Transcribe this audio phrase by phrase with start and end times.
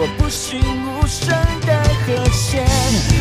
[0.00, 1.28] 我不信无声
[1.66, 1.76] 的
[2.06, 2.64] 和弦，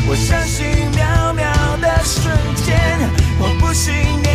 [0.07, 2.31] 我相信渺渺的瞬
[2.63, 2.77] 间。
[3.39, 4.26] 我不信你。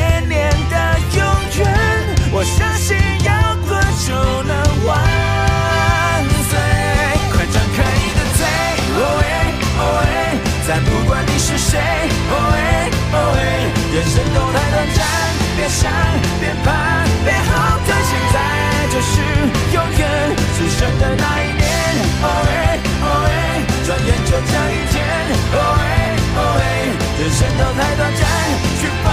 [27.43, 29.12] 拳头太短暂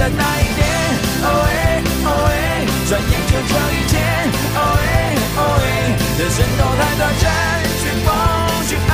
[0.00, 0.64] 的那一天。
[1.22, 3.92] 哦哎哦哎，转眼就这一天。
[4.56, 4.88] 哦哎
[5.36, 5.64] 哦哎，
[6.18, 7.24] 人生都太短暂，
[7.80, 8.08] 去疯
[8.66, 8.90] 去爱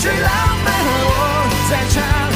[0.00, 0.30] 去浪
[0.64, 1.12] 漫，和我
[1.68, 2.33] 在唱。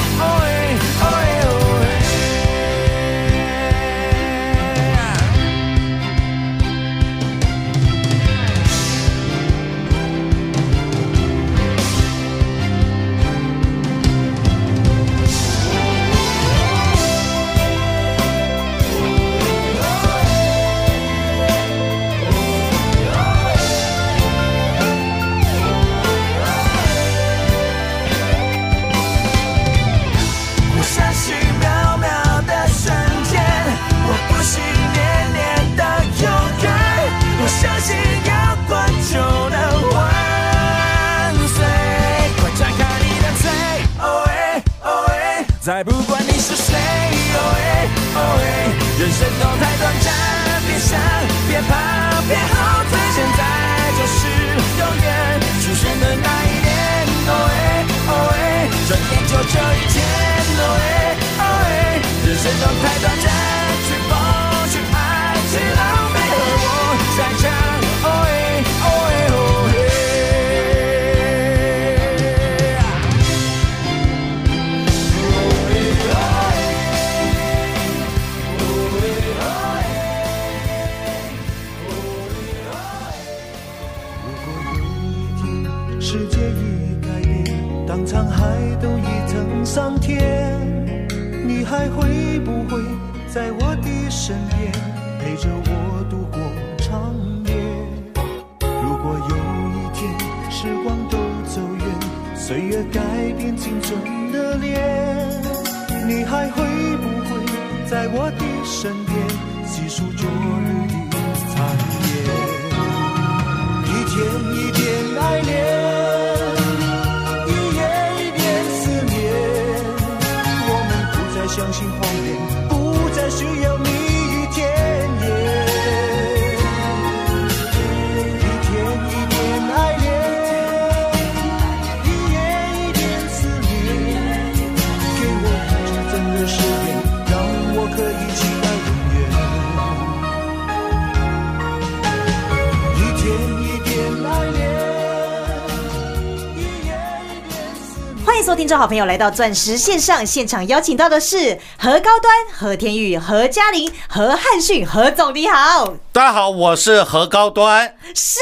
[148.69, 157.94] 众好朋友来到钻石线上现场，邀请到的是何高端、何天宇、何嘉玲、何汉逊、何总，你好，大家好，我是何高端。
[158.14, 158.40] 是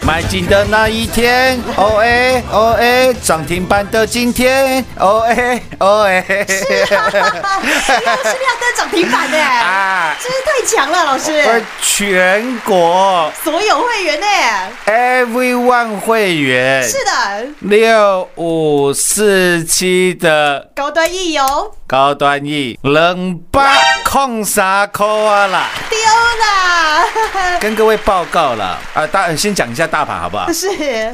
[0.00, 6.24] 买进的那一天，O A O A，涨停板的今天，O A O A。
[6.26, 7.12] 是亮
[8.60, 11.44] 灯涨停板呢，啊真是太强了，老师，
[11.82, 14.26] 全国所有会员呢
[14.86, 23.62] ，everyone 会员是的，六五四七的高端 E 哦，高端 E 两百
[24.04, 30.50] 空三块啊啦，丢啦，跟各位报告了啊，大先讲一下大盘好不好？
[30.52, 30.66] 是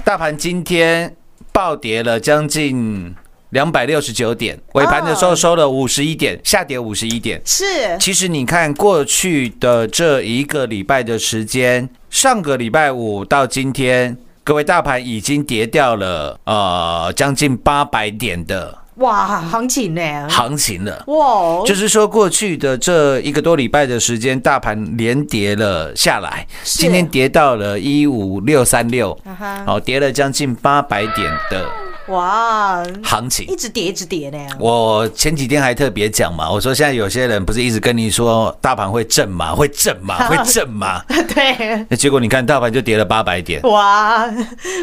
[0.02, 1.14] 大盘今天
[1.52, 3.14] 暴跌了将近
[3.50, 7.38] 两百六十九点，尾盘的时候收了五十一点，下跌五十一点。
[7.44, 21.02] 是，其实你看过去的这一个礼拜的时间，上个礼拜五到今天，各位大盘已经跌掉了呃将近八百点的哇，行情呢，行情了。
[21.06, 29.18] 哇，就是说，过去的这一个多礼拜的时间，大盘连跌了下来，今天跌到了一五六三六
[29.66, 31.66] 哦，跌了将近八百点的
[32.08, 33.56] 哇，行情一。
[33.62, 39.54] 直跌一直跌呢，我前几天还特别讲嘛，我说现在有些人不是一直跟你说大盘会震嘛？
[39.54, 40.16] 会震嘛？
[40.26, 41.00] 会震嘛？
[41.32, 44.24] 对，那结果你看大盘就跌了八百点，哇，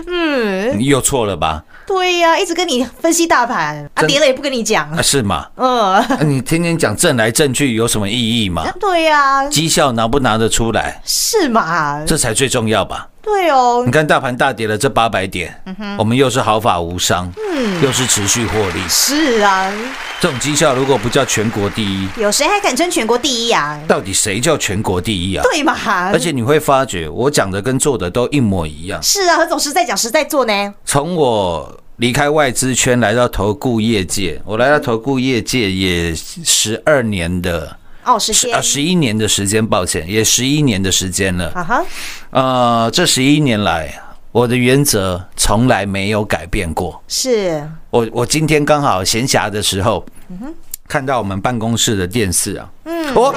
[0.08, 1.62] 嗯，你又错了吧？
[1.86, 5.46] 对呀、一直跟你分析大盘，啊，跌了也不跟你讲啊，，是吗？
[5.58, 8.66] 嗯，啊你天天讲震来震去有什么意义吗？
[8.80, 11.02] 对呀、绩效拿不拿得出来？
[11.04, 12.02] 是嘛？
[12.06, 13.10] 这才最重要吧？
[13.22, 15.54] 对哦你，看大盘大跌了这八百点，
[15.98, 18.82] 我们又是毫发无伤，嗯又是持续获利。
[18.88, 19.72] 是啊，
[20.20, 23.80] 这种绩效如果不叫全国第一，有谁还敢称全国第一啊？
[23.88, 25.44] 到底谁叫全国第一啊？
[25.44, 25.76] 对嘛？
[26.12, 29.02] 而且你会发觉，我讲的跟做的都一模一样。
[29.04, 41.52] 是啊，何总实在讲实在做呢，从我离开外资圈来到投顾业界，我来到投顾业界也十二年的，哦，时间啊十一年的时间，抱歉，也十一年的时间了。
[41.52, 41.86] 啊哈，
[42.32, 43.94] 呃，这十一年来，
[44.32, 47.02] 我的原则从来没有改变过。
[47.08, 50.54] 是我我今天刚好闲暇的时候，嗯
[50.88, 53.36] 看到我们办公室的电视啊，嗯，我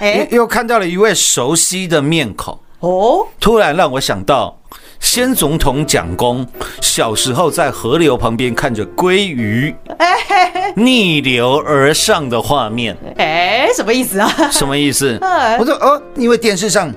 [0.00, 4.56] 哎又又看到了一位熟悉的面孔，哦，突然让我想到。
[5.02, 6.46] 先总统蒋公
[6.80, 9.74] 小时候在河流旁边看着鲑鱼
[10.76, 14.32] 逆流而上的画面，哎，什么意思啊？
[14.50, 15.58] 什么意思哎？
[15.60, 16.90] 我说哦，因为电视上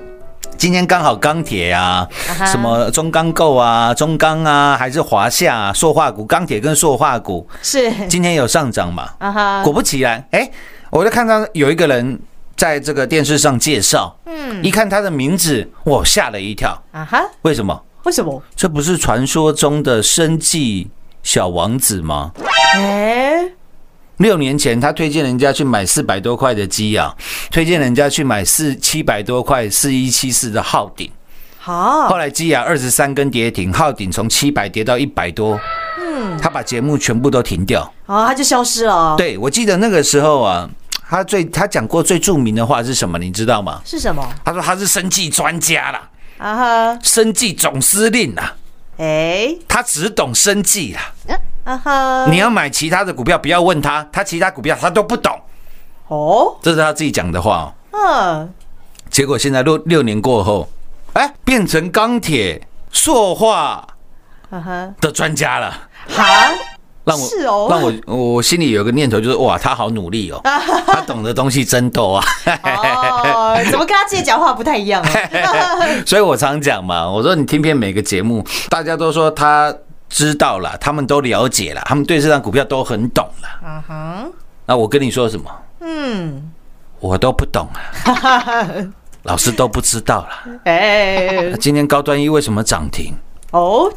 [0.56, 2.08] 今天刚好钢铁啊，
[2.38, 9.10] 哈什么中钢构啊、中钢啊，还是华夏、啊、塑化股，钢铁跟塑化股是今天有上涨嘛？
[9.18, 10.48] 啊哈，果不其然，哎，
[10.90, 12.18] 我就看到有一个人
[12.56, 16.82] 在这个电视上介绍，嗯，一看他的名字，我吓了一跳。
[16.92, 17.82] 啊哈，为什么？
[18.06, 18.40] 为什么？
[18.54, 20.88] 这不是传说中的生计
[21.24, 22.30] 小王子吗？
[22.76, 23.42] 哎，
[24.18, 27.12] 六年前，他推荐人家去买四百多块的鸡啊，
[27.50, 31.10] 推荐人家去买四七百多块四一七四的昊鼎。
[31.58, 35.58] 好后来基亚二十三根跌停，昊鼎从七百跌到一百多，
[35.98, 37.82] 嗯，他把节目全部都停掉。
[38.06, 40.70] 哦，他就消失了。，对我记得那个时候啊，
[41.10, 43.18] 他最他讲过最著名的话是什么？
[43.18, 43.82] 你知道吗？
[43.84, 44.24] 是什么？
[44.44, 46.08] 他说他是生计专家啦，
[46.38, 48.54] 啊哈，生计总司令啊，
[48.98, 51.12] 哎，他只懂生计啦。
[51.64, 55.36] 啊哈，你要买其他的股票，不要问他，他其他股票他都不懂，
[56.08, 57.74] 哦，这是他自己讲的话哦。
[57.90, 58.54] 嗯，
[59.10, 60.68] 结果现在六六年过后，
[61.14, 63.84] 哎，变成钢铁、塑化
[64.50, 65.88] 啊哈，的专家了。
[66.08, 66.24] 好，
[67.06, 67.92] 让我是哦让我
[68.34, 70.40] 我心里有个念头，就是哇，他好努力哦，
[70.86, 72.24] 他懂的东西真多啊。
[72.64, 75.10] 哦，怎么跟他自己讲话不太一样啊？
[76.04, 79.72] 所以我常讲嘛，我说你听遍每个节目，大家都说他
[80.08, 83.48] 知道了，他们都了解了，他们对这张股票都很懂了。
[83.64, 84.32] 嗯哼，
[84.66, 85.48] 那我跟你说什么？
[85.82, 86.50] 嗯，
[86.98, 87.68] 我都不懂
[88.04, 88.66] 啊，
[89.22, 90.44] 老师都不知道啦。
[90.64, 93.14] 哎，今天高端一为什么涨停？
[93.52, 93.88] 哦，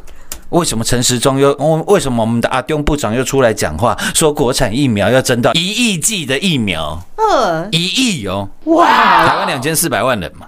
[0.50, 7.86] 为什么陈时中又哦为什么我们的阿东部长又出来讲话，说国产疫苗要增到一亿剂的疫苗，嗯，一
[8.20, 10.48] 亿哦，哇，台湾两千四百万人嘛，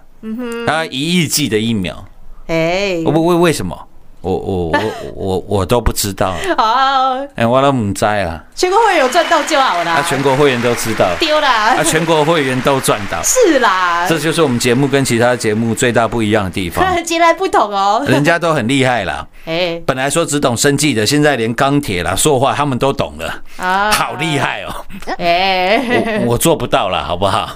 [0.65, 2.03] 台湾一亿剂的疫苗，
[2.47, 3.77] 哎，我不为为什么？
[4.21, 4.79] 我我我
[5.15, 11.75] 我我都不知道， 好，哎，我都唔知啊，全国会员有赚到就好啦，啊，全国会员都知道，丢啦。
[11.75, 19.25] 啊，，全国会员都赚到， 是啦，这就是我们节目跟其他节目最大不一样的地方， 截然不同哦，人家都很厉害啦。
[19.45, 19.81] 哎。
[19.85, 23.91] 本来说只懂生计的，现在连钢铁啦、塑化他们都懂了，啊。
[23.91, 24.85] 好厉，害哦！
[25.17, 27.49] 哎，我我做不到了，好不好？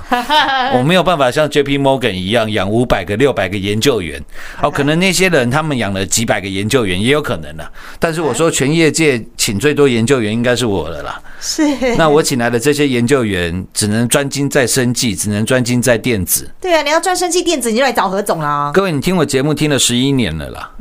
[0.73, 4.21] 我没有办法像 J P Morgan 一样养五百个、六百个研究员。
[4.61, 7.71] 哦，可能那些人他们养了几百个研究员，也有可能的。
[7.99, 11.21] 但是我说全业界请最多研究员应该是我了啦。
[11.39, 11.63] 是，
[11.97, 16.49] 那我请来的这些研究员只能专精在生技，只能专精在电子。
[16.61, 18.71] 对啊，你要专生计电子，你就来找何总啦。
[18.73, 20.71] 各位，你听我节目听了十一年了啦。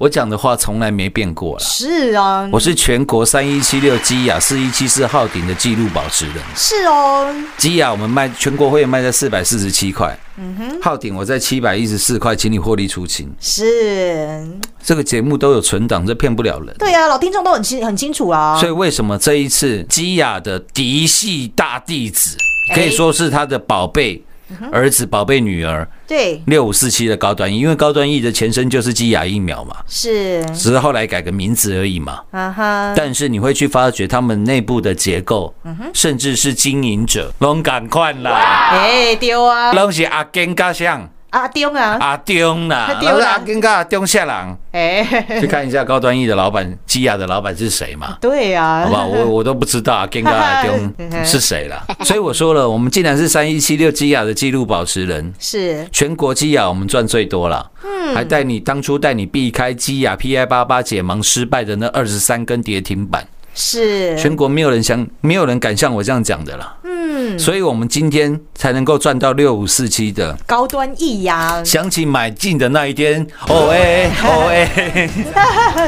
[0.00, 1.62] 我讲的话从来没变过啦。
[1.62, 6.36] 是啊，我是全国三一七六基亚四一七四号顶的纪录保持人。
[6.56, 13.30] 是哦，基亚我们卖全国会员卖在四百四十七块，嗯哼，号顶我在七百一十四块，请你获利出清。
[13.38, 14.42] 是，
[14.82, 16.74] 这个节目都有存档，这骗不了人。
[16.78, 18.58] 对啊，老听众都很清很清楚啊。
[18.58, 22.38] 所以为什么这一次基亚的嫡系大弟子，
[22.70, 24.22] 哎可以说是他的宝贝
[24.72, 32.20] 儿子、宝贝女儿对，六五四七的高端疫因为高端疫的前身就是基雅疫苗嘛，是，只是后来改个名字而已嘛。
[32.30, 35.54] 啊哈，但是你会去发觉他们内部的结构，
[35.94, 44.56] 甚至是经营者，拢赶快啦，哎丢啊，拢是阿根加像阿丁啊，阿中啦，阿中啦都是阿根加中下郎。
[44.72, 45.04] 哎，
[45.40, 48.16] 去看一下高端 E 的老板，基亚的老板是谁嘛？
[48.20, 49.06] 对啊，好不好？
[49.06, 50.94] 我我都不知道啊，跟个阿丁
[51.24, 51.84] 是谁啦。
[52.04, 57.70] 所以我说了，我们竟然是三一七六基亚的纪录保持人，是全国基亚我们赚最多了。
[57.84, 66.76] 嗯，还带你当初带你避开基亚 PI 八八解盲失败的那二十三根跌停板，是，全国没有人像没有人敢像我这样讲的了。
[66.84, 70.36] 嗯，所以我们今天才能够赚到六五四七的。
[70.46, 75.10] 高端易呀，想起买进的那一天，哦哎哦哎，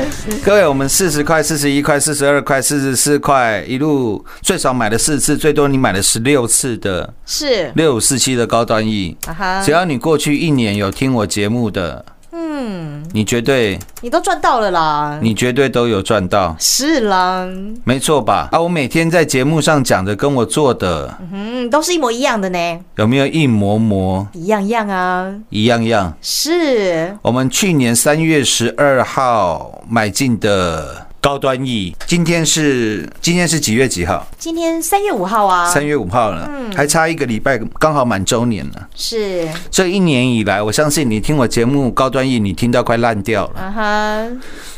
[0.45, 9.17] 各位，我们四十块、四十一块、四十二块、四十四块，一路最少买了四次，最多你买了十六次的是，六五四七的高端 E。
[9.27, 12.05] 啊哈只，要你过去一年有听我节目的，
[12.35, 17.47] 嗯，你绝对你都赚到了啦，你绝对都有赚到，是啦，
[17.85, 18.49] 没错吧？
[18.51, 24.27] 啊，我每天在节目上讲的跟我做的嗯，都是一模一样的呢，有没有一模模？
[24.33, 26.17] 一样样啊，一样样？
[26.23, 34.27] 是，我们去年三月十二号买进的高端 E，今天是今天是几月几号？
[34.37, 38.89] 今天三月五号啊，三月五号了，嗯还差一个礼拜，刚好满周年了。
[38.97, 43.61] 是，这一年以来，我相信你听我节目高端 E，你听到快烂掉了。
[43.61, 44.29] 啊哈，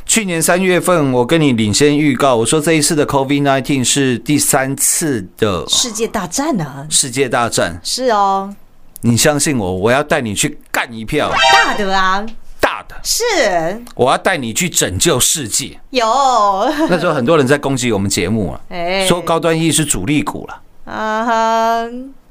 [0.05, 7.81] 去年三月份，我跟你领先预告，我说这一次的 COVID nineteen 是第三次的世界大战啊，世界大战。
[7.83, 8.55] 是哦，
[9.01, 12.23] 你相信我，我要带你去干一票大的啊，
[12.65, 13.23] 大的，是。
[13.95, 15.79] 我要带你去拯救世界。
[15.91, 16.07] 有，
[16.89, 21.89] 那时候很多人在攻击我们节目啊，哎，说高端 E 是主力股了，啊哈，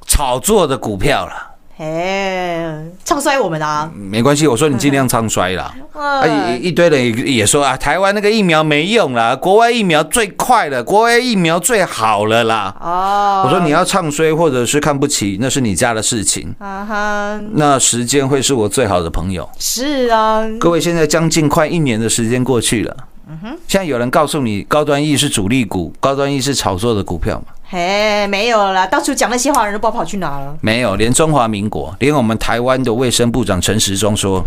[0.07, 1.52] 炒作的股票了。
[1.83, 5.73] 哎，唱衰我们啊，没关系，我说你尽量唱衰啦。
[5.91, 12.73] 啊，哎一一堆人也也说啊，台湾那个疫苗没用啦，国外疫苗最快了，国外疫苗最好了啦。
[12.79, 16.55] 哦，我说你要唱衰或者是看不起，那是你家的事情。
[16.59, 19.47] 啊哈，那时间会是我最好的朋友。
[19.59, 22.95] 是啊，各位，现在将近快一年的时间过去了。
[23.29, 27.45] 嗯哼现在有人告诉你高端 E 是主力股，高端 E 是炒作的股票吗？
[27.73, 34.45] 嘿，没有了，到处讲那些话人都不知道跑去哪了，没有，连中华民国，连我们台湾的卫生部长陈时中说，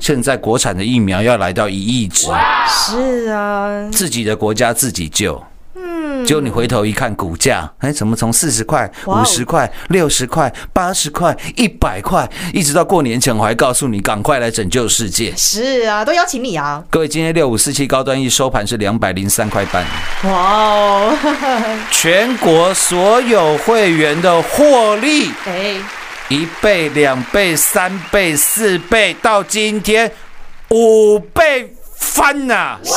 [0.00, 2.26] 现在国产的疫苗要来到一亿支，
[2.66, 5.40] 是啊，自己的国家自己救。
[5.76, 15.34] 嗯，结果你回头一看，股价，哎，怎么从四十块、五十块、六十块、八十块、一百块，一直到过年前，我还告诉你，赶快来拯救世界。
[15.36, 19.84] 是啊，都邀请你啊，各位，今天六五四七高端一收盘是两百零三块半，
[20.24, 21.18] 哇哦，
[21.90, 25.76] 全国所有会员的获利哎，
[26.28, 30.10] 一倍、两倍、三倍、四倍，到今天
[30.70, 31.74] 五倍
[32.14, 32.94] 翻呐、是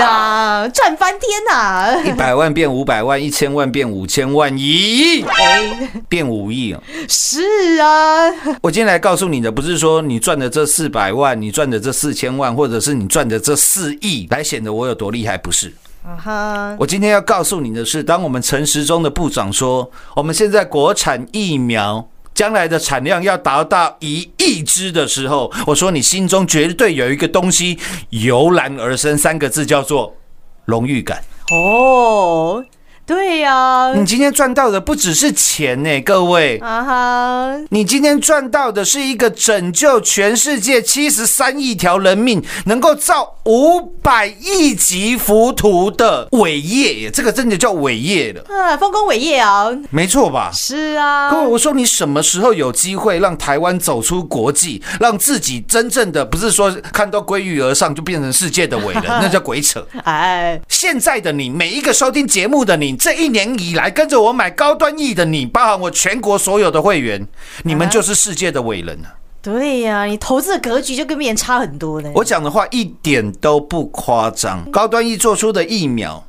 [0.00, 5.22] 啊，赚翻天呐，一百万变五百万，一千万变五千万，一亿。
[5.24, 6.80] 哎，变五亿啊。
[7.08, 7.42] 是
[7.80, 8.30] 啊，
[8.62, 15.74] 我今天来告诉你的，不是说你赚的这四百万，你赚的这四千万，或者是你赚的这四亿，来显得我有多厉害，不是。
[16.04, 22.08] 啊哈，我今天要告诉你的是，当我们陈时中的部长说，我们现在国产疫苗
[22.40, 27.78] 将来的产量要达到一亿只的时候，我说你心中绝对有一个东西
[28.08, 30.16] 油然而生，三个字叫做
[30.64, 31.22] 荣誉感。
[31.50, 32.64] 哦，
[33.10, 36.58] 对呀，你今天赚到的不只是钱呢，各位。
[36.58, 50.48] 啊哈，你今天赚到的是一个拯救全世界七十三亿条人命，能够造五百亿级浮屠的伟业耶，这个真的叫伟业了，啊，丰功伟业啊，没错吧？
[50.54, 59.84] 是啊，各位，我说你什么时候有机会让台湾走出国际，让自己真正的不是说看到归于而上就变成世界的伟人， 那叫鬼扯。
[60.04, 67.26] 哎，现在的你，每一个收听节目的你，这一年以来跟着我买高端 E 的你，包含我全国所有的会员，
[67.64, 69.08] 你们就是世界的伟人了。
[69.40, 72.10] 对呀、你投资的格局就跟别人差很多呢。
[72.14, 74.70] 我讲的话一点都不夸张。
[74.70, 76.22] 高端 E 做出的疫苗，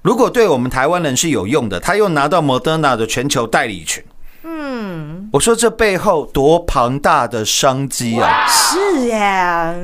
[0.00, 4.02] 如果对我们台湾人是有用的，他又拿到 Moderna 的全球代理权，
[4.44, 8.46] 嗯，我说这背后多庞大的商机啊！
[8.48, 9.76] 是呀，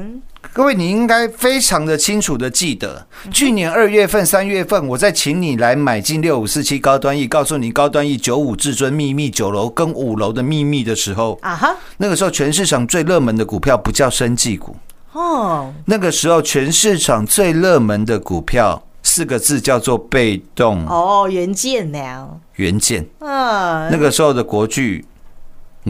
[0.53, 14.75] 各位，你应该非常的清楚的记得，去年二月份、三月份，我在请你来买进六五四七高端 E，告诉你高端 E 九五至尊秘密九楼跟五楼的秘密的时候，啊哈，那个时候全市场最热门的股票不叫生技股，
[15.13, 20.85] 哦，那个时候全市场最热门的股票四个字叫做被动。
[20.87, 22.29] 哦，原件呢？
[22.55, 23.07] 元件。
[23.21, 25.05] 嗯，那个时候的国巨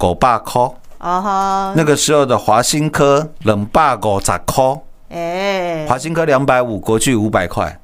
[0.02, 4.64] 五百块，啊哈，那个时候的华新科冷霸五十块，
[5.10, 7.80] 哎，华新科两百五，国巨五百块。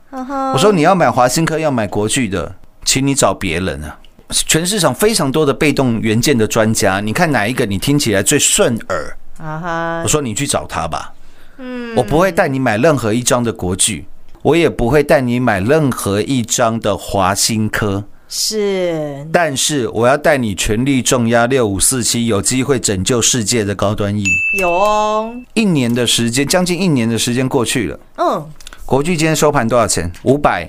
[0.52, 2.54] 我说你要买华新科，要买国巨的，
[2.84, 3.98] 请你找别人啊。
[4.30, 9.16] 全市场非常多的被动元件的专家，你看哪一个你听起来最顺耳？
[9.38, 11.12] 啊哈我，说你去找他吧。
[11.58, 14.06] 嗯，我不会带你买任何一张的国巨，
[14.42, 18.04] 我也不会带你买任何一张的华新科，
[18.36, 24.24] 是但是我要带你全力重压六五四七，有机会拯救世界的高端 E。
[24.58, 28.44] 有哦，一年的时间，将近一年的时间过去了，嗯，
[28.84, 30.10] 国巨今天收盘多少钱？
[30.24, 30.68] 五百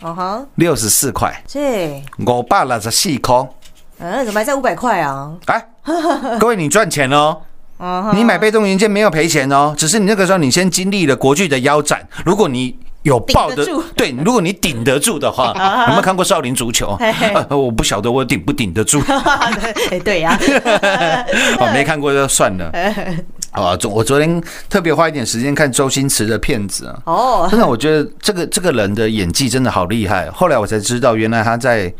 [0.00, 3.46] 哦哈，六十四块，这，五百六十四块。
[3.98, 5.36] 嗯，怎么还在五百块啊？
[5.44, 5.62] 哎，
[6.40, 7.42] 各位，你赚钱哦。
[8.14, 12.08] 你买被动元件没有赔钱哦，只是你那个时候你先经历了国巨的腰斩。
[12.24, 15.54] 如果你有抱得住， 对，如果你顶得住的话，
[15.86, 16.98] 有没有看过少林足球？
[17.48, 19.00] 我不晓得我顶不顶得住，
[19.90, 20.36] 哎，对呀，
[21.58, 22.72] 哦，没看过就算了。
[23.52, 30.28] 啊，昨我昨天特别花一点时间看周星驰的片子啊，哦，真的，我觉得这个这个人的演技真的好厉害。
[30.30, 31.92] 后来我才知道，原来他在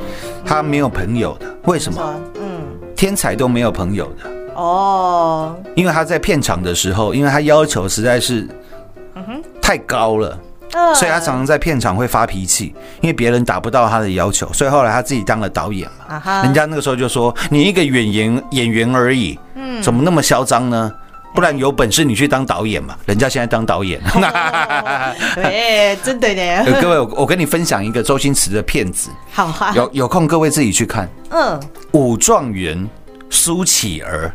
[0.45, 2.15] 他没有朋友的，为什么？
[2.41, 2.63] 嗯，
[2.97, 4.31] 天才都没有朋友的。
[4.55, 8.49] 哦，因为他在片场的时候，因为他要求实在是
[9.63, 10.39] 太高了，
[10.75, 10.95] 嗯。
[10.95, 16.21] 所以他常常在片场会发脾气，因为别人达不到他的要求，所以后来他自己当了导演嘛。
[16.23, 19.83] 啊，人家那个时候就说：“你一个演员演员而已，嗯。
[19.83, 20.93] 怎么那么嚣张呢？
[21.35, 24.01] 不然有本事你去当导演嘛。”人家现在当导演。
[25.43, 31.61] 哎，真的呃呢， 各位，我我跟你分享一个周星驰的片子，好啊，有有空各位自己去看《嗯，
[31.93, 32.89] 武状元
[33.31, 34.29] 苏乞儿》，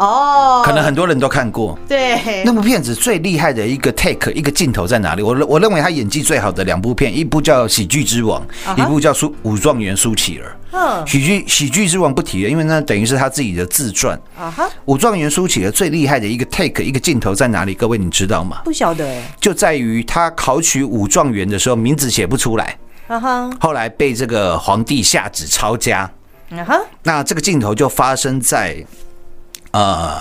[0.00, 1.78] 哦，可能很多人都看过。
[1.86, 5.22] 对那，部片子最厉害的一个 take 一个镜头在哪里？
[5.22, 8.42] 我认我认为他演技最好的两部片，一部叫《喜剧之王》
[8.78, 10.48] 一部叫《苏武状元苏乞儿》。
[10.72, 14.18] 嗯，喜剧喜剧之王不提了，因为那等于是他自己的自传。
[14.38, 17.74] 啊哈，武状元苏乞儿最厉害的一个 take 一个镜头在哪里？
[17.74, 18.62] 各位你知道吗？
[18.64, 26.10] 不晓得哎，就在于他考取武状元的时候，名字写不出来，啊哈，后来被这个皇帝下旨抄家。
[26.52, 28.82] 啊哈，那这个镜头就发生在
[29.72, 30.20] 呃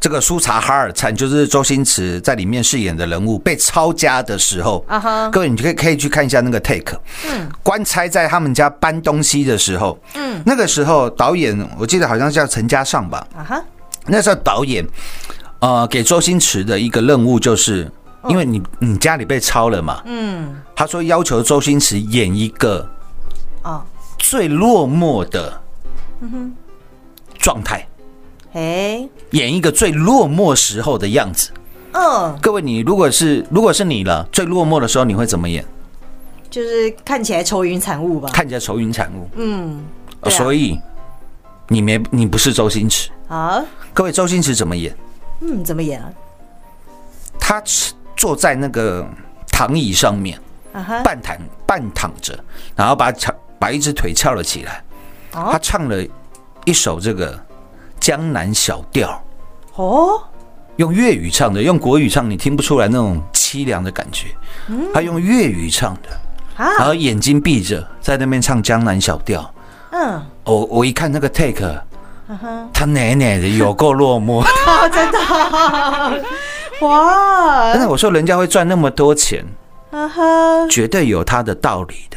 [0.00, 4.84] 这个苏察哈尔灿，就是周星驰在里面饰演的人物被抄家的时候。
[4.88, 7.00] 啊哈，各位，你可以可以去看一下那个 take。
[7.26, 13.26] 嗯，官差在他们家搬东西的时候，嗯，那个时候导演我记得好像叫陈嘉上吧。
[13.36, 13.64] 啊哈，
[14.06, 14.86] 那时候导演
[15.60, 17.90] 呃给周星驰的一个任务就是，
[18.28, 22.88] 因为你你家里被抄了嘛，嗯，他说要求周星驰演一个
[23.62, 23.84] 啊，
[24.18, 25.60] 最落寞的
[27.38, 27.87] 状态。
[28.58, 31.52] 哎，演一个最落寞时候的样子。
[31.92, 35.64] 嗯，各位，你如果是如果是你了，最落寞的时候你会怎么演？
[36.50, 39.28] 就是看起来愁云惨雾吧，看起来愁云惨雾。
[39.36, 39.84] 嗯，
[40.20, 40.76] 啊所以
[41.68, 43.10] 你没你不是周星驰。
[43.28, 44.92] 啊，各位，周星驰怎么演？
[45.40, 46.10] 嗯，怎么演啊？
[47.38, 47.62] 他
[48.16, 49.06] 坐在那个
[49.52, 50.36] 躺椅上面，
[51.04, 52.36] 半躺半躺着，
[52.74, 54.82] 然后把翘把一只腿翘了起来。
[55.34, 56.04] 哦他唱了
[56.64, 57.38] 一首这个
[58.08, 59.22] 江南小调，
[59.74, 60.18] 哦，
[60.76, 64.28] 用粤语唱的，用国语唱你听不出来那种凄凉的感觉。
[64.94, 66.08] 他用粤语唱的，
[66.56, 69.52] 然啊，后眼睛闭着在那边唱江南小调。
[69.90, 71.84] 嗯，我我一看那个 take，
[72.72, 74.40] 他奶奶的有够落寞。
[74.40, 75.18] 啊， 真的？
[75.18, 76.10] 啊，
[76.80, 77.72] 哇。
[77.74, 79.44] 但是，我说人家会赚那么多钱，
[80.70, 82.16] 绝对有他的道理的。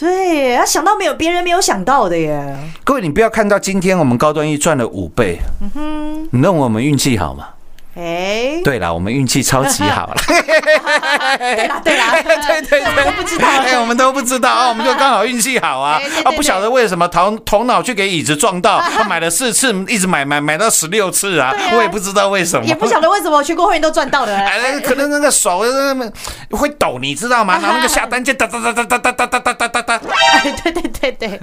[0.00, 5.38] 对，他想到没有别人没有想到的耶，各位，你不要看到今天我们高端一赚了五倍，
[5.76, 7.48] 嗯你认为我们运气好吗？
[7.96, 10.14] 哎，对了，我们运气超级好了。
[10.26, 10.36] 对
[11.66, 16.00] 啦对啦，对对对，都不知道哎，我们都不知道啊， 我们就刚好运气好啊。
[16.24, 26.08] 啊，不晓得为什么头头脑去给椅子撞到，他 买了四次，一直买买买到十六次啊我也不知道为什么，也不晓得为什么全国会员都赚到了，哎，可能那个手那么
[26.52, 27.58] 会抖，你知道吗？
[27.60, 30.00] 然后那个下单键哒哒哒哒哒哒哒哒哒哒哒，
[30.44, 31.40] 哎，对对对对，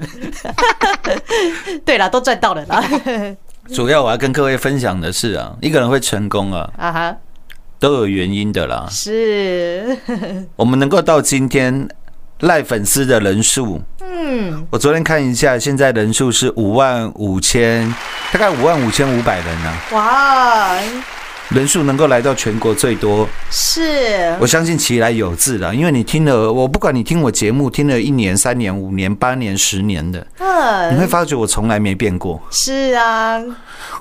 [1.86, 2.82] 对啦，都赚到了啦，
[3.74, 7.16] 主要我要跟各位分享的是啊，一个人会成功啊，啊哈，
[7.80, 8.88] 都有原因的啦。
[8.90, 9.98] 是，
[10.56, 11.88] 我们能够到今天
[12.42, 17.94] 赖粉丝的人数，嗯，我昨天看一下，现在人数是五万五千，
[18.32, 20.78] 大概五万五千五百人啊，哇，
[21.50, 25.74] 人数能够来到全国最多，是，我相信其来有自啦。
[25.74, 30.20] 因为你听了，我不管你听我节目听了一年、三年、五年、八年、十年的，
[30.92, 32.42] 你会嗯，发觉我从来没变过。
[32.52, 33.42] 是啊，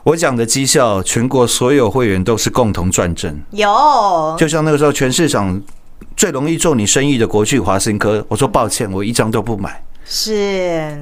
[0.02, 3.40] 我讲的绩效，全国所有会员都是共同赚正。
[3.52, 5.62] 有，就像那个时候，全市场
[6.16, 9.80] 最容易做你生意的国巨、华新科，我说抱歉，我一张都不买。
[10.04, 10.98] 是，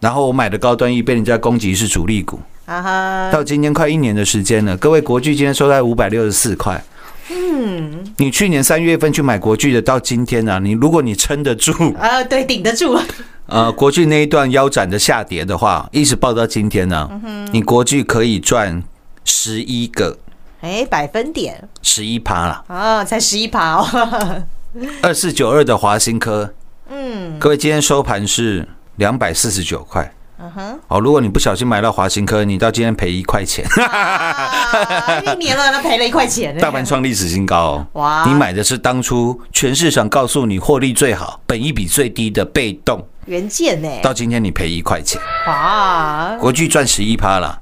[0.00, 4.76] 然后我买的高端 E 被人家攻击是主力股，啊哈，到今天快一年的时间了。
[4.76, 6.84] 各位，国巨今天收在五百六十四块。
[7.30, 13.00] 嗯，你去年三月份去买国巨的，到今天啊，你如果你撑得住，啊，对，顶得住，
[13.48, 17.10] 呃，国巨那一段腰斩的下跌的话，一直报到今天呢、
[17.52, 18.82] 你国巨可以赚
[19.24, 20.18] 十一个。
[20.60, 21.66] 哎，百分点。
[21.80, 24.42] 十一趴啦，啊，才十一趴哦，
[25.00, 26.52] 二四九二的华新科，
[26.90, 30.12] 嗯，各位今天收盘是两百四十九块。
[30.40, 37.86] 嗯哼，哦，如果你不小心买到华新科，你到今天赔一块钱，啊一年了，那赔了一块钱，大盘创历史新高哦。
[37.94, 38.24] 哇。
[38.24, 45.20] 你买的是当初全市场告诉你获利最好、本益比最低的被动，原件呢，到今天你赔一块钱。
[45.48, 47.60] 哇，国巨赚十一趴了，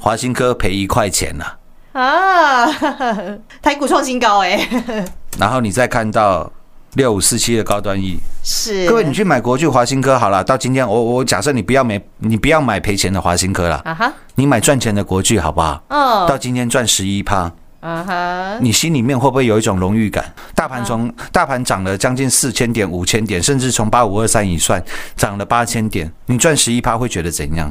[0.00, 1.58] 华新科赔一块钱了。
[1.92, 2.66] 啊，
[3.62, 4.66] 台股创新高哎，
[5.38, 6.50] 然后你再看到
[6.94, 10.42] 六五四七的高端 E，是，各位你去买国巨、华新科好了。
[10.42, 15.82] 到今天我我假设你不要买你不要买赔钱的华新科了，啊哈，你买赚钱的国巨好不好？
[15.88, 17.50] 嗯，到今天赚十一趴。
[17.80, 20.24] 啊哈，你心里面会不会有一种荣誉感？
[20.54, 24.82] 大盘从大盘涨了将近四千点、五千点，甚至从八五二三一算
[25.16, 27.70] 涨了八千点，你赚十一趴会觉得怎样？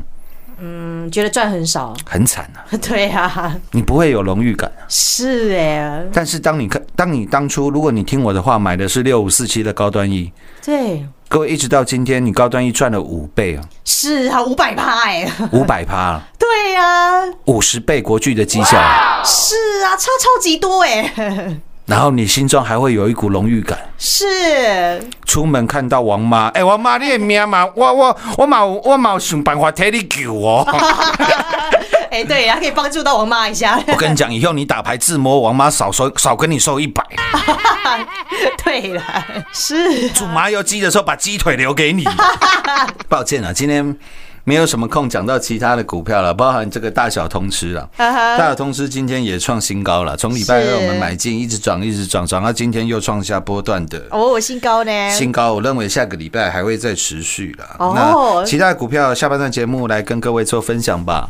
[0.59, 2.63] 嗯，觉得赚很少，很惨啊！
[2.81, 4.85] 对啊，你不会有荣誉感啊。
[4.87, 10.31] 是哎，但是当你看，当你当初如果你听我的话，买的是六五四七的高端 E，
[10.63, 18.77] 对，各位一直到今天，你高端 E 赚了五倍啊，是啊，五百趴哎， 五百趴啊，对呀，五十倍国巨的绩效，
[19.23, 21.57] 是啊，差超级多哎，
[21.93, 23.77] 然后你心中还会有一股荣誉感。
[23.99, 24.25] 是，
[25.27, 30.65] 出门看到王妈，哎、王妈你的命嘛，我我我嘛有我嘛想办法替你救哦。
[32.09, 37.03] 哎，对，还可以帮助到王妈一下， 我跟你讲，以后你打牌自摸，王妈少收少跟你收一百。
[38.65, 39.03] 对了，
[39.53, 42.03] 是煮麻油鸡的时候把鸡腿留给你。
[43.07, 43.95] 抱歉啊，今天
[44.45, 47.87] 没有什么空讲到其他的股票了，包含这个大小通吃啊。
[47.95, 55.53] 啊哈大小通吃今天也创新高了，从礼拜是二我们买进，一直涨，一直涨，涨到今天又创下波段的哦，新高呢，新高。
[55.53, 57.75] 我认为下个礼拜还会再持续了。
[57.79, 61.29] 哦那其他股票下半段节目来跟各位做分享吧。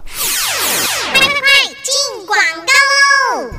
[1.84, 3.52] 进广告喽！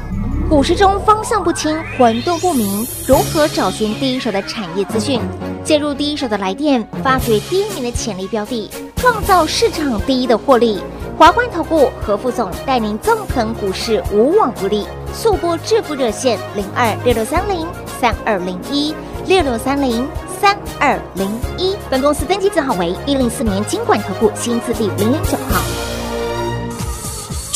[0.49, 5.21] 股市中方向不清、混沌不明，如何找寻第一手的产业资讯？
[5.63, 8.69] 介入第一手的来电，发掘第一名的潜力标的，
[9.05, 10.83] 创造市场第一的获利。
[11.19, 14.87] 华冠投顾何副总带领纵横股市，无往不利。
[15.13, 17.67] 速播致富热线零二六六三零
[18.01, 18.95] 三二零一
[19.27, 20.09] 六六三零
[20.41, 21.77] 三二零一。
[21.91, 25.94] 本公司登记字号为一零四年经管投顾新字第零零九号。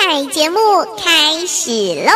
[0.00, 0.58] 彩节目
[0.96, 1.70] 开始
[2.06, 2.12] 喽！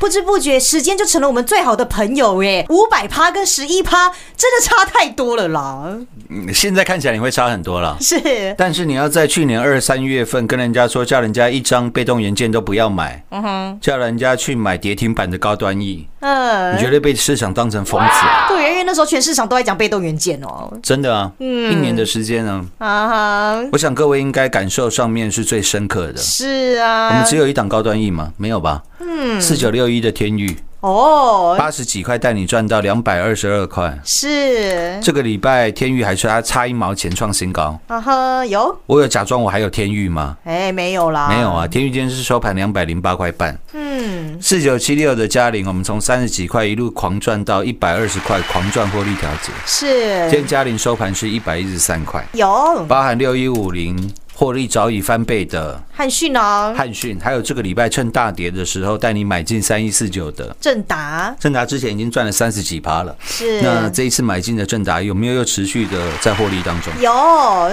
[0.00, 5.84] 不知不觉时间就成了我们最好的朋友耶，五百趴跟十一趴真的差太多了啦，
[6.30, 7.96] 嗯现在看起来你会差很多了。
[8.00, 21.32] 是，但是你要在去年二三月份跟人家说，叫人家一张被动元件都不要买，嗯哼，叫人家去买跌停板的高端 E，嗯你绝对被市场当成疯子啊，对，因为那时候全市场都在讲被动元件哦，真的啊！
[21.40, 26.16] 嗯一年的时间呢，啊哈，我想各位应该感受上面是最深刻的。
[26.16, 28.32] 是啊，我们只有一档高端 E 吗？
[28.36, 28.80] 没有吧？
[29.00, 33.98] 嗯，四九六一的天域，哦，八十几块带你赚到两百二十二块。
[34.04, 37.76] 是，这个礼拜天域还差差一毛钱创新高。
[37.88, 40.36] 啊哈，有，我有假装我还有天域吗？
[40.44, 43.58] 哎，没有啦，没有啊，，天域今天是收盘两百零八块半。
[43.72, 49.50] 嗯，四九七六的嘉玲，我们从三十几块一路狂赚到一百二十块，狂赚获利调节。
[49.66, 60.56] 是今天嘉玲收盘是一百一十三块，有，包含六一五零获利早已翻倍的汉讯哦，汉讯，还有这个礼拜趁大跌的时候带你买进三一四九的。
[60.60, 61.34] 正达。
[61.40, 63.16] 正达，之前已经赚了三十几趴了。
[63.20, 63.60] 是。
[63.62, 66.92] 那这一次买进的正达有没有又持续的在获利当中？
[67.00, 67.10] 有。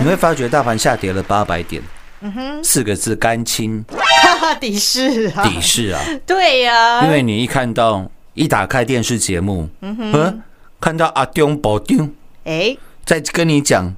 [0.01, 1.83] 你会发觉大盘下跌了八百点，
[2.63, 3.85] 四个字干清。
[3.87, 6.01] 哈 哈底是啊，底市啊！
[6.25, 10.41] 对呀、因为你一看到一打开电视节目，嗯哼，
[10.81, 12.09] 看到阿丢保丢
[12.43, 12.75] 哎
[13.05, 13.93] 在跟你讲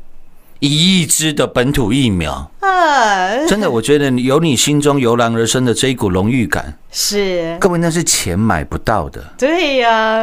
[0.59, 3.45] 一亿支的本土疫苗，啊。
[3.47, 9.23] 真的，我觉得有你心中油然而生的这一股荣誉感，是，各位那是钱买不到的。
[9.37, 10.21] 对呀、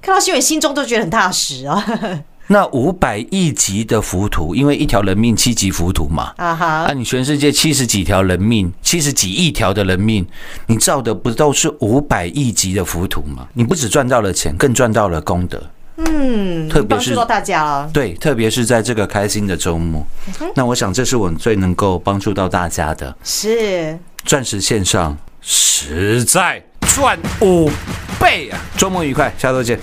[0.00, 1.84] 看到新闻心中都觉得很踏实啊，
[2.48, 6.86] 那五百亿级的浮屠，因为一条人命七级浮屠嘛，啊哈。
[6.88, 10.26] 那，，你全世界七十几条人命，七十几亿条的人命，
[10.66, 13.46] 你造的不都是五百亿级的浮屠吗？
[13.52, 15.62] 你不只赚到了钱，更赚到了功德。
[15.98, 20.06] 嗯，特别是帮助到大家了，对，特别是在这个开心的周末，
[20.54, 23.14] 那我想这是我最能够帮助到大家的。
[23.24, 27.68] 是钻石线上实在赚五
[28.20, 28.60] 倍啊！
[28.76, 29.78] 周末愉快，下周见。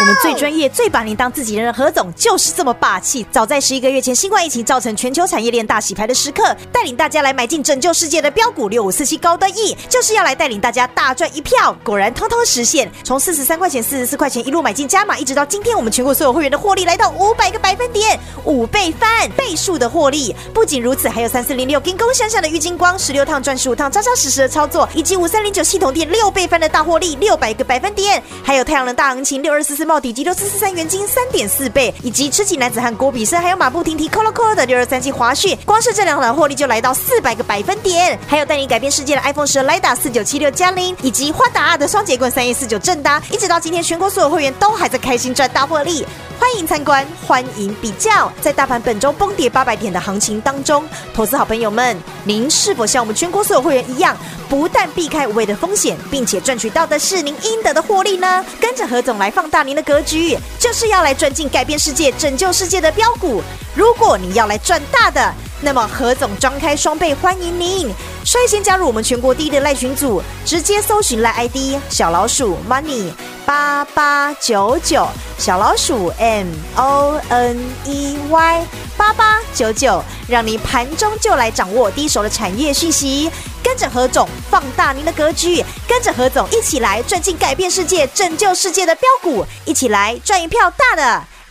[0.00, 3.24] 我们最专业、最把您当自己人的何总就是这么霸气。
[3.30, 11.76] 早在十一个月前，新冠疫情造成全球产业链大洗牌的时刻，带领大家来买进拯救世界的标股六五四七高端 E，就是要来带领大家大赚一票。
[11.84, 12.90] 果然，通通实现。
[13.04, 20.34] 从四十三块钱、四十四块钱一路买进加码，一直到今天，我们全国所有会员的获利来到五百个百分点，五倍翻，倍数的获利。
[20.54, 46.06] 不仅如此，还有三四零六跟工闪闪的郁金光，十六趟赚十五趟，扎扎实实的操作，以及五三零九系统店六倍翻的大获利，六百个百分点，还有太阳能大行情六二四四茂底及六四四三元金三点四倍，以及吃鸡男子汉郭比生，还有马不停蹄 Cola Cola 的六二三七华讯，光是这两档获利就来到四百个百分点，还有带你改变世界的 iPhone 十雷达四九七六加零，以及花达的双节棍三一四九正搭，一直到今天，全国所有会员都还在开心赚大获利。
[46.42, 48.30] 欢迎参观，欢迎比较。
[48.40, 54.16] 在大盘本周崩跌八百点的行情当中，投资好朋友们，您是否像我们全国所有会员一样，
[54.48, 58.44] 不但避开无谓的风险，并且赚取到的是您应得的获利呢？
[58.60, 63.40] 跟着何总来放大您的格局，就是要来赚进改变世界、拯救世界的标股。
[63.76, 65.32] 如果你要来赚大的，
[65.64, 67.88] 那么何总张开双臂欢迎您，
[68.24, 73.12] 率先加入我们全国第一的赖群组，直接搜寻赖 ID 小老鼠 money
[73.46, 75.06] 八八九九，
[75.38, 83.30] 小老鼠 M O N E Y 八八九九，让你盘中就来掌握第一手的产业讯息，
[83.62, 91.24] 跟着何总放大您的格局，跟着何总一起来赚进改变世界、拯救世界的标股，一起来赚一票大的。